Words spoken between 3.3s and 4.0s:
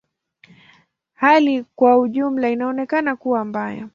mbaya.